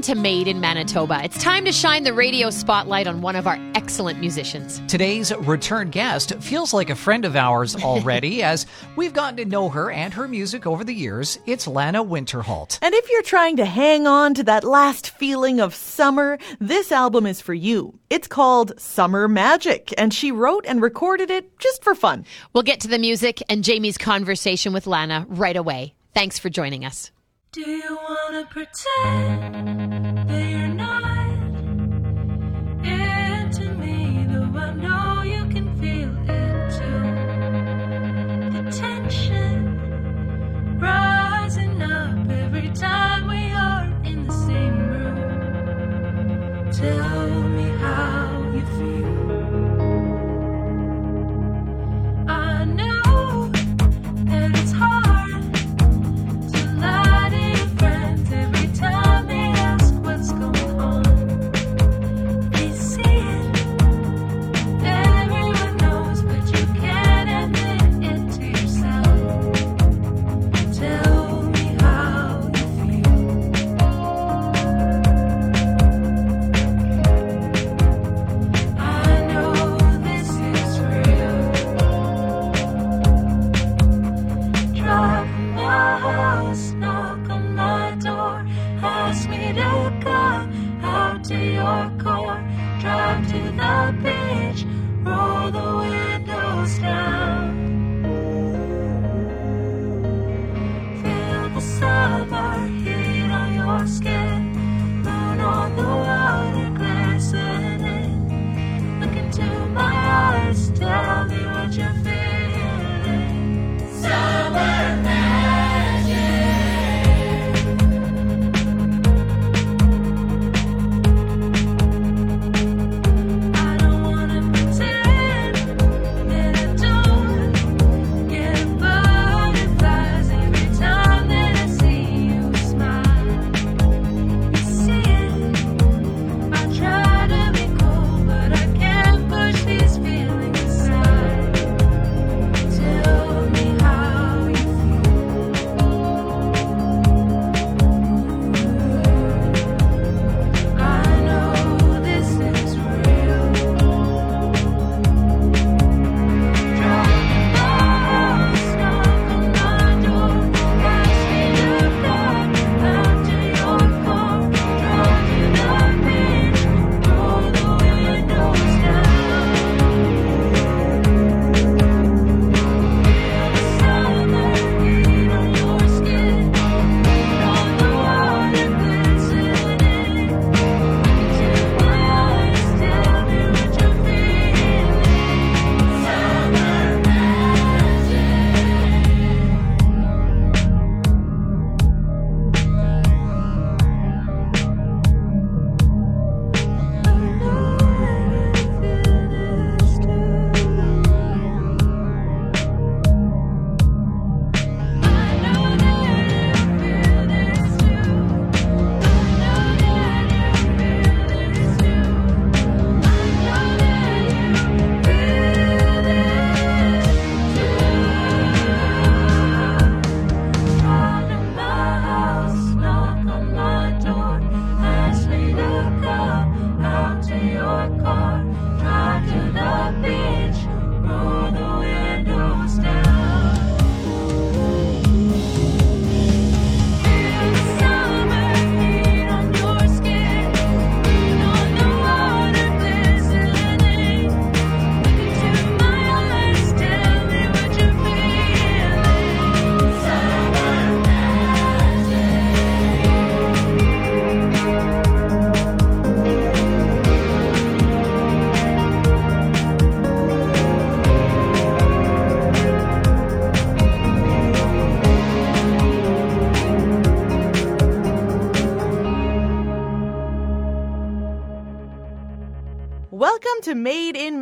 [0.00, 1.22] Welcome to Made in Manitoba.
[1.24, 4.80] It's time to shine the radio spotlight on one of our excellent musicians.
[4.88, 8.64] Today's return guest feels like a friend of ours already, as
[8.96, 11.38] we've gotten to know her and her music over the years.
[11.44, 12.78] It's Lana Winterhalt.
[12.80, 17.26] And if you're trying to hang on to that last feeling of summer, this album
[17.26, 17.98] is for you.
[18.08, 22.24] It's called Summer Magic, and she wrote and recorded it just for fun.
[22.54, 25.92] We'll get to the music and Jamie's conversation with Lana right away.
[26.14, 27.10] Thanks for joining us.
[27.52, 29.69] Do you wanna pretend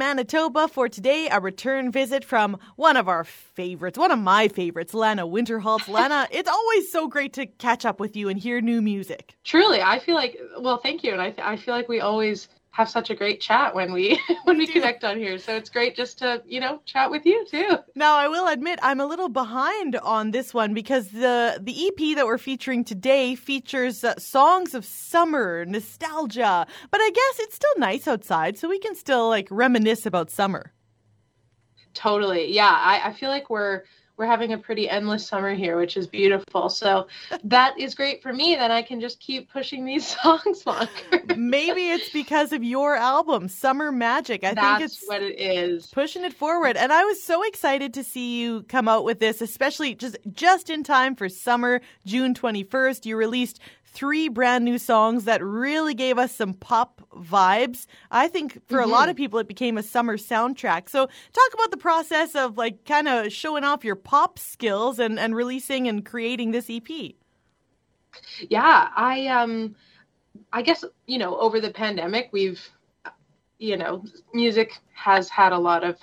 [0.08, 4.94] Manitoba for today, a return visit from one of our favorites, one of my favorites,
[4.94, 5.86] Lana Winterhalt.
[5.92, 9.34] Lana, it's always so great to catch up with you and hear new music.
[9.44, 11.12] Truly, I feel like, well, thank you.
[11.12, 14.56] And I, I feel like we always have such a great chat when we when
[14.56, 15.36] we connect on here.
[15.38, 17.76] So it's great just to you know chat with you too.
[17.96, 22.16] Now, I will admit I'm a little behind on this one because the the EP
[22.16, 26.66] that we're featuring today features uh, songs of summer, nostalgia.
[26.90, 30.72] But I guess it's still nice outside, so we can still like reminisce about summer.
[31.94, 32.78] Totally, yeah.
[32.80, 33.82] I, I feel like we're
[34.18, 36.68] we're having a pretty endless summer here, which is beautiful.
[36.68, 37.06] So
[37.44, 38.56] that is great for me.
[38.56, 40.90] Then I can just keep pushing these songs longer.
[41.36, 44.42] Maybe it's because of your album, Summer Magic.
[44.42, 45.86] I That's think it's what it is.
[45.86, 46.76] pushing it forward.
[46.76, 50.68] And I was so excited to see you come out with this, especially just just
[50.68, 53.06] in time for summer, June 21st.
[53.06, 53.60] You released
[53.92, 57.86] three brand new songs that really gave us some pop vibes.
[58.10, 60.88] I think for a lot of people it became a summer soundtrack.
[60.88, 65.18] So talk about the process of like kind of showing off your pop skills and,
[65.18, 67.14] and releasing and creating this EP.
[68.48, 69.74] yeah i um
[70.52, 72.68] i guess you know over the pandemic we've
[73.58, 75.96] you know music has had a lot of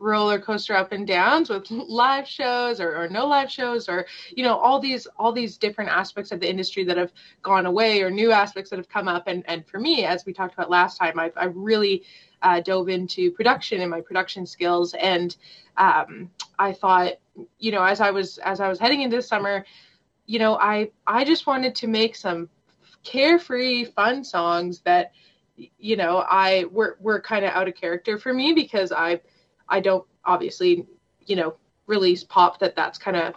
[0.00, 4.42] roller coaster up and downs with live shows or, or no live shows or you
[4.42, 7.12] know all these all these different aspects of the industry that have
[7.42, 9.24] gone away or new aspects that have come up.
[9.26, 12.04] And and for me as we talked about last time i've, I've really
[12.42, 14.94] uh, dove into production and my production skills.
[14.94, 15.36] And
[15.76, 17.14] um, i thought
[17.58, 19.64] you know as i was as i was heading into summer
[20.30, 22.48] you know, I I just wanted to make some
[23.02, 25.10] carefree, fun songs that,
[25.56, 29.22] you know, I were were kind of out of character for me because I
[29.70, 30.86] I don't obviously,
[31.26, 31.54] you know,
[31.86, 33.34] release pop that that's kind of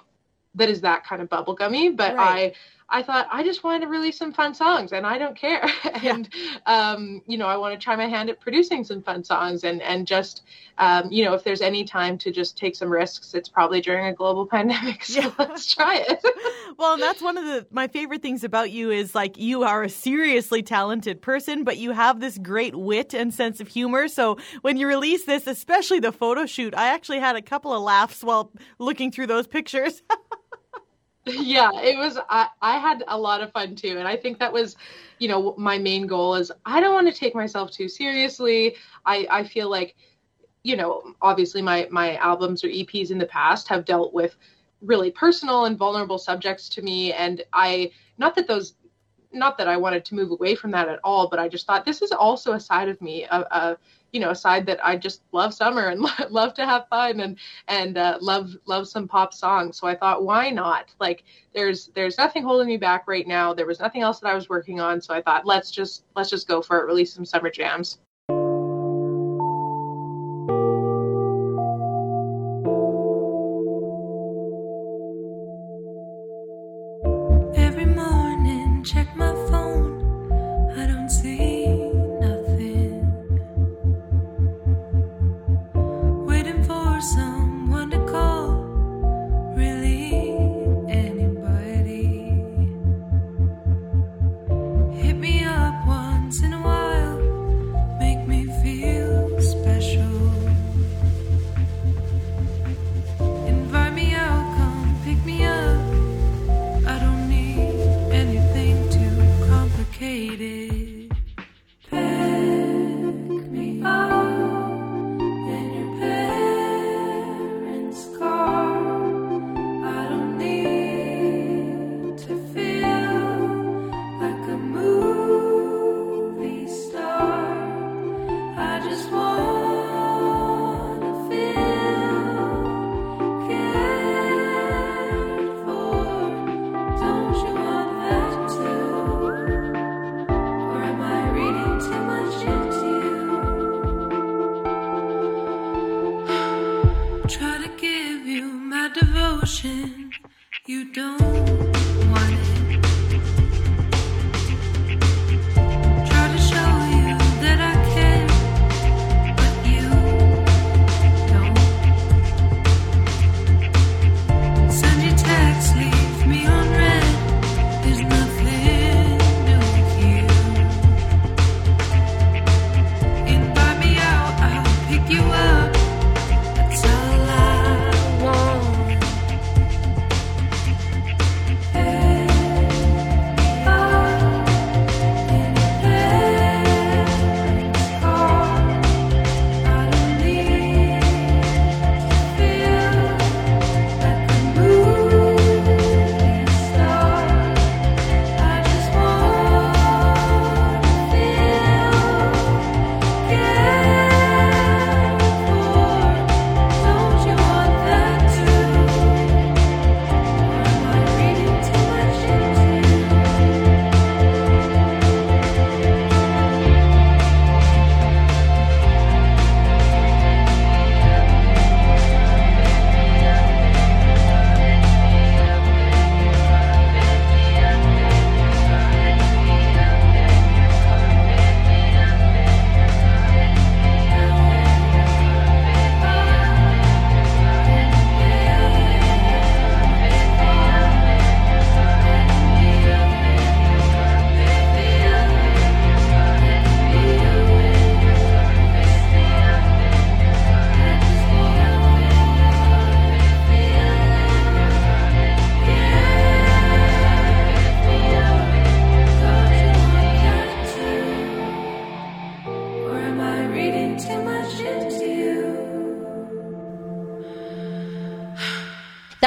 [0.55, 2.53] that is that kind of bubblegummy, but Right.
[2.53, 2.53] I
[2.93, 5.67] I thought I just wanted to release some fun songs and I don't care.
[6.03, 6.29] and
[6.67, 9.81] um, you know, I want to try my hand at producing some fun songs and
[9.81, 10.43] and just
[10.77, 14.05] um, you know, if there's any time to just take some risks, it's probably during
[14.07, 15.03] a global pandemic.
[15.03, 15.31] So Yeah.
[15.39, 16.23] let's try it.
[16.75, 19.83] Well, and that's one of the my favorite things about you is like you are
[19.83, 24.07] a seriously talented person, but you have this great wit and sense of humor.
[24.07, 27.83] So when you release this, especially the photo shoot, I actually had a couple of
[27.83, 30.01] laughs while looking through those pictures.
[31.25, 34.51] Yeah it was I, I had a lot of fun too and i think that
[34.51, 34.75] was
[35.19, 38.75] you know my main goal is i don't want to take myself too seriously.
[39.05, 39.95] I i feel like
[40.63, 44.35] you know obviously my my albums or eps in the past have dealt with
[44.81, 48.75] really personal and vulnerable subjects to me and i not that those
[49.31, 51.85] not that i wanted to move away from that at all but i just thought
[51.85, 53.77] this is also a side of me a, a
[54.13, 57.37] you know a side that i just love summer and love to have fun and
[57.67, 59.77] and uh, love love some pop songs.
[59.77, 60.93] So i thought why not?
[60.99, 61.23] Like
[61.53, 63.53] there's there's nothing holding me back right now.
[63.53, 65.01] There was nothing else that i was working on.
[65.01, 67.99] So i thought let's just let's just go for it release some summer jams.
[77.55, 79.32] Every morning, check my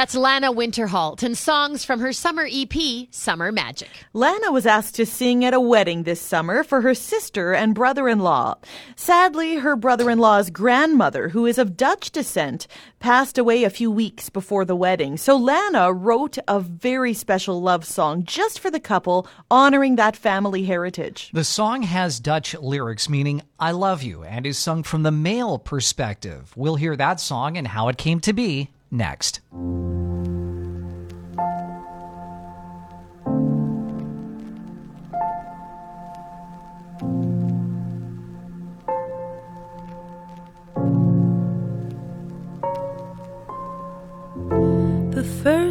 [0.07, 3.89] That's Lana Winterhalt and songs from her summer EP, Summer Magic.
[4.13, 8.07] Lana was asked to sing at a wedding this summer for her sister and brother
[8.07, 8.55] in law.
[8.95, 12.67] Sadly, her brother in law's grandmother, who is of Dutch descent,
[13.01, 15.17] passed away a few weeks before the wedding.
[15.17, 20.63] So Lana wrote a very special love song just for the couple, honoring that family
[20.63, 21.31] heritage.
[21.33, 25.59] The song has Dutch lyrics meaning I love you and is sung from the male
[25.59, 26.53] perspective.
[26.55, 29.41] We'll hear that song and how it came to be next.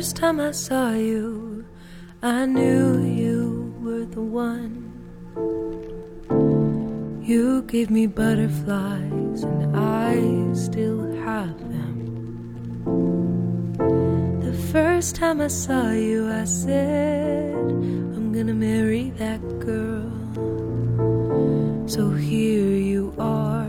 [0.07, 1.67] First time I saw you,
[2.23, 4.93] I knew you were the one.
[7.25, 11.97] You gave me butterflies, and I still have them.
[14.45, 20.13] The first time I saw you, I said, I'm gonna marry that girl.
[21.89, 23.66] So here you are,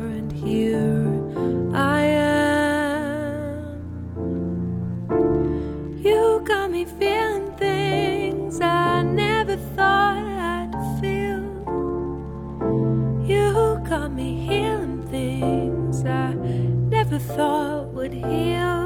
[17.37, 18.81] thought would heal.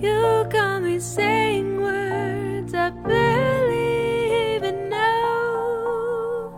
[0.00, 6.48] You got me saying words I barely even know.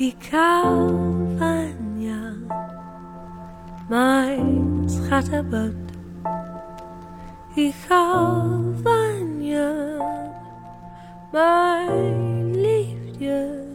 [0.00, 0.72] Ikaw
[1.36, 2.32] kanya
[3.92, 4.40] my
[4.88, 5.76] schatterbout.
[7.52, 9.68] Ikaw kanya
[11.28, 11.92] my
[12.56, 13.68] liefde.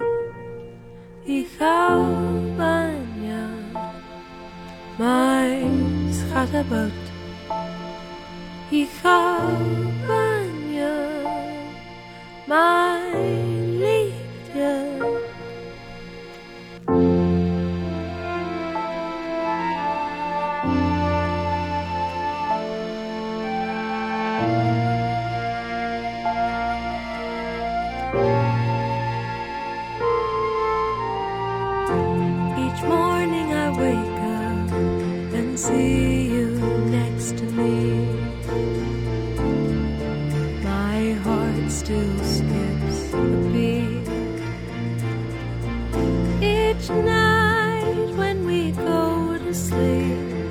[1.29, 2.38] Ikaw kanya
[5.00, 5.56] my
[6.12, 6.92] schatterbout.
[8.70, 9.48] Ikaw
[10.06, 10.96] kanya
[12.46, 13.09] my liefde.
[46.69, 50.49] Each night when we go to sleep,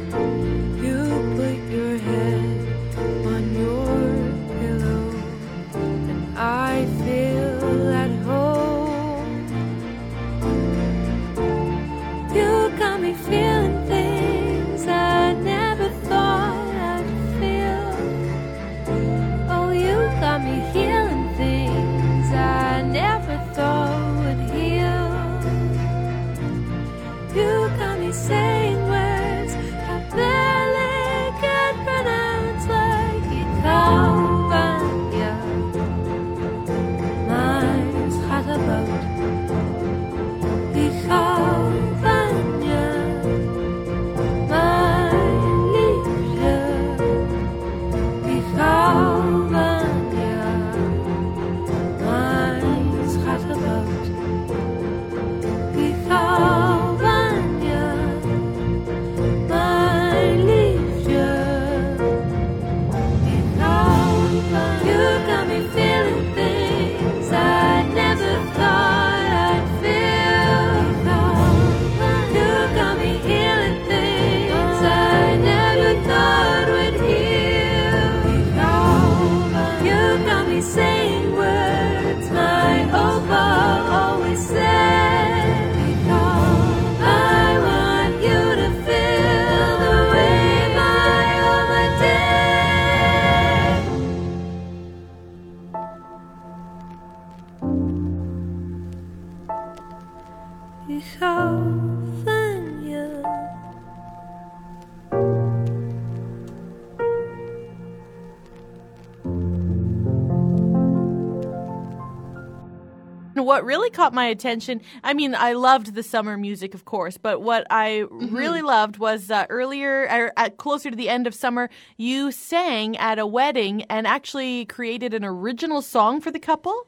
[113.68, 117.66] really caught my attention, I mean, I loved the summer music, of course, but what
[117.70, 122.32] I really loved was uh, earlier, or at, closer to the end of summer, you
[122.32, 126.87] sang at a wedding and actually created an original song for the couple.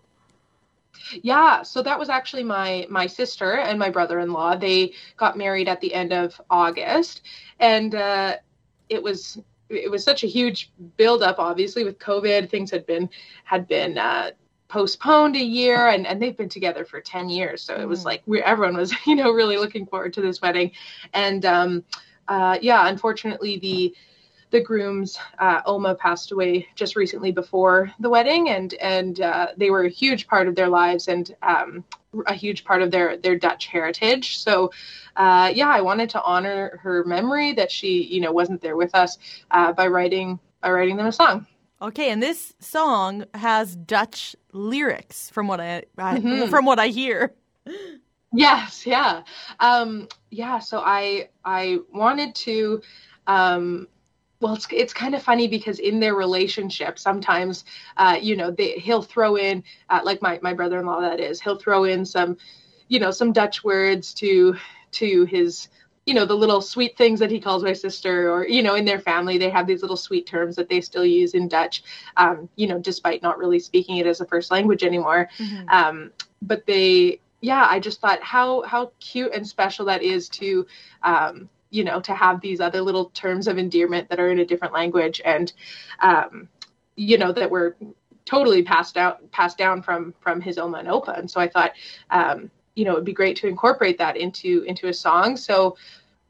[1.23, 4.57] Yeah, so that was actually my my sister and my brother-in-law.
[4.57, 7.23] They got married at the end of August,
[7.59, 8.37] and uh,
[8.89, 11.39] it was it was such a huge buildup.
[11.39, 13.09] Obviously, with COVID, things had been
[13.45, 14.31] had been uh,
[14.71, 17.63] postponed a year, and and they've been together for ten years.
[17.63, 20.73] So it was like we everyone was you know really looking forward to this wedding,
[21.13, 21.85] and um,
[22.29, 23.95] uh, yeah, unfortunately the
[24.51, 29.71] the groom's uh, Oma passed away just recently before the wedding, and and uh, they
[29.71, 31.85] were a huge part of their lives and um,
[32.27, 34.39] a huge part of their their Dutch heritage.
[34.39, 34.73] So,
[35.17, 38.95] uh, yeah, I wanted to honor her memory that she you know wasn't there with
[38.95, 39.19] us
[39.51, 41.47] uh, by writing by writing them a song.
[41.83, 46.21] Okay, and this song has Dutch lyrics from what I, I
[46.51, 47.35] from what I hear.
[48.33, 49.23] Yes, yeah,
[49.61, 50.59] um, yeah.
[50.59, 52.83] So I I wanted to.
[53.27, 53.89] Um,
[54.41, 57.65] well, it's it's kind of funny because in their relationship, sometimes,
[57.97, 61.21] uh, you know, they, he'll throw in, uh, like my my brother in law, that
[61.21, 62.37] is, he'll throw in some,
[62.89, 64.57] you know, some Dutch words to
[64.93, 65.69] to his,
[66.11, 68.85] you know, the little sweet things that he calls my sister, or you know, in
[68.85, 71.85] their family, they have these little sweet terms that they still use in Dutch,
[72.17, 75.29] um, you know, despite not really speaking it as a first language anymore.
[75.39, 75.69] Mm-hmm.
[75.69, 76.11] Um,
[76.43, 80.67] but they, yeah, I just thought how how cute and special that is to.
[81.05, 84.45] Um, you know to have these other little terms of endearment that are in a
[84.45, 85.53] different language and
[86.01, 86.49] um,
[86.97, 87.77] you know that were
[88.25, 91.71] totally passed out passed down from from his oma and opa and so i thought
[92.11, 95.77] um, you know it would be great to incorporate that into into a song so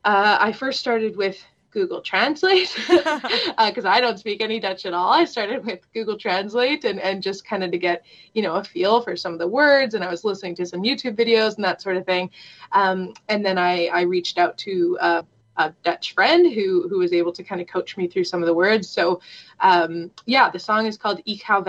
[0.05, 4.95] uh, i first started with Google Translate because uh, I don't speak any Dutch at
[4.95, 5.13] all.
[5.13, 8.65] I started with Google Translate and, and just kind of to get, you know, a
[8.65, 9.95] feel for some of the words.
[9.95, 12.31] And I was listening to some YouTube videos and that sort of thing.
[12.73, 15.23] Um, and then I, I reached out to uh,
[15.57, 18.47] a Dutch friend who who was able to kind of coach me through some of
[18.47, 18.89] the words.
[18.89, 19.21] So
[19.61, 21.65] um, yeah, the song is called Ik hou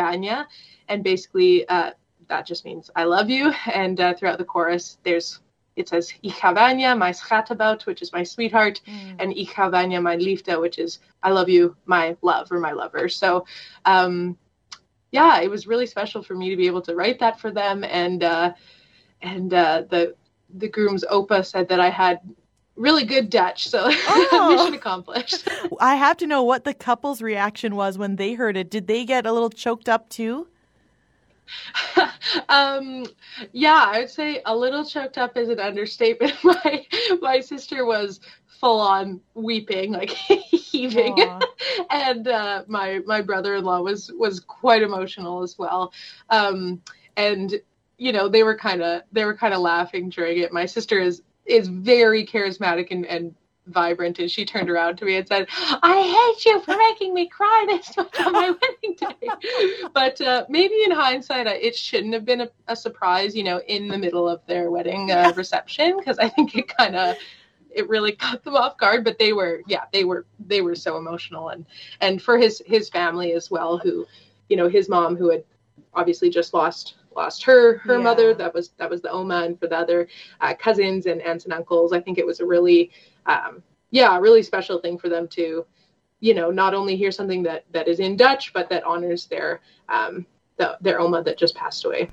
[0.87, 1.91] and basically uh,
[2.27, 3.51] that just means I love you.
[3.71, 5.41] And uh, throughout the chorus, there's
[5.75, 9.15] it says Ik hou van je, my schattenbout, which is my sweetheart, mm.
[9.19, 13.09] and hou my liefde, which is I love you, my love or my lover.
[13.09, 13.45] So
[13.85, 14.37] um,
[15.11, 17.83] yeah, it was really special for me to be able to write that for them,
[17.83, 18.53] and uh,
[19.21, 20.15] and uh, the
[20.53, 22.19] the groom's opa said that I had
[22.75, 24.55] really good Dutch, so oh.
[24.55, 25.47] mission accomplished.
[25.79, 28.69] I have to know what the couple's reaction was when they heard it.
[28.69, 30.47] Did they get a little choked up too?
[32.49, 33.05] um,
[33.51, 36.33] yeah, I would say a little choked up is an understatement.
[36.43, 36.85] my
[37.21, 40.09] my sister was full on weeping, like
[40.51, 41.17] heaving,
[41.89, 45.93] and uh, my my brother in law was was quite emotional as well.
[46.29, 46.81] Um,
[47.17, 47.53] and
[47.97, 50.53] you know they were kind of they were kind of laughing during it.
[50.53, 53.35] My sister is is very charismatic and, and
[53.67, 55.47] vibrant and she turned around to me and said
[55.83, 59.29] i hate you for making me cry this much on my wedding day.
[59.93, 63.87] But uh, maybe in hindsight it shouldn't have been a, a, surprise you know in
[63.87, 67.15] the middle of their wedding uh, reception because i think it kind of
[67.69, 70.97] it really caught them off guard but they were yeah they were they were so
[70.97, 71.65] emotional and
[72.01, 74.05] and for his his family as well who
[74.49, 75.43] you know his mom who had
[75.93, 78.03] obviously just lost lost her her yeah.
[78.03, 80.07] mother that was that was the oma and for the other
[80.41, 81.93] uh, cousins and aunts and uncles.
[81.93, 82.91] I think it was a really
[83.25, 85.65] um, yeah a really special thing for them to
[86.19, 89.61] you know not only hear something that that is in dutch but that honors their
[89.89, 90.25] um,
[90.57, 92.09] the, their oma that just passed away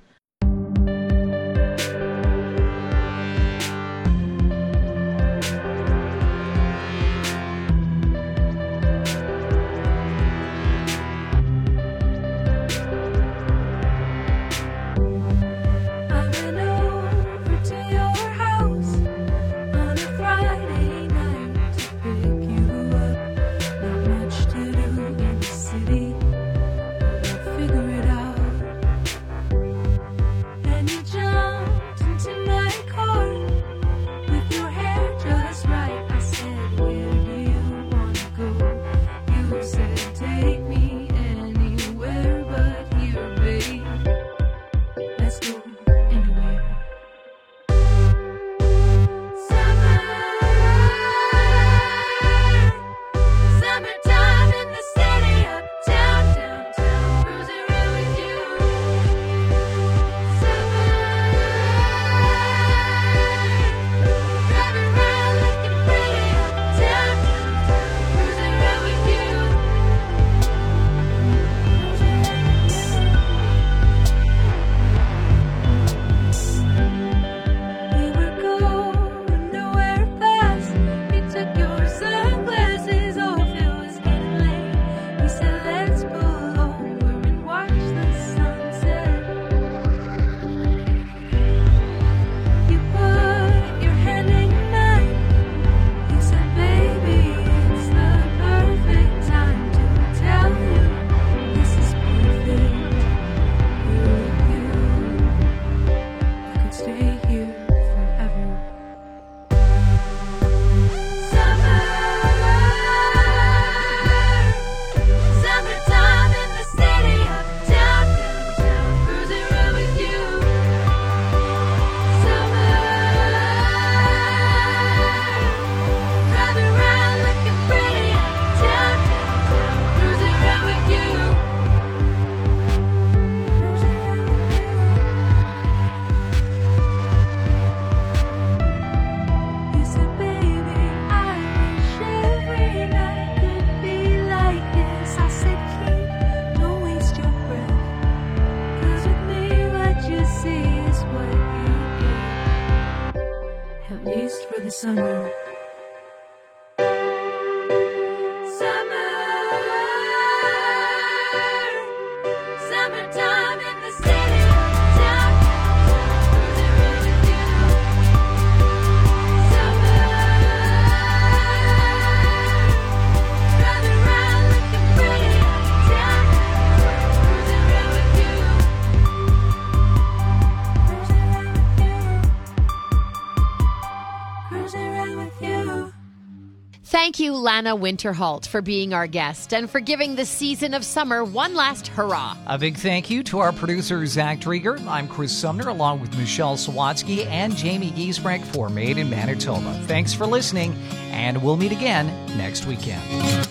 [186.98, 191.22] Thank you, Lana Winterhalt, for being our guest and for giving the season of summer
[191.22, 192.37] one last hurrah.
[192.48, 194.84] A big thank you to our producer, Zach Drieger.
[194.84, 199.80] I'm Chris Sumner, along with Michelle Sawatsky and Jamie Giesbrecht for Made in Manitoba.
[199.87, 200.74] Thanks for listening,
[201.12, 203.47] and we'll meet again next weekend.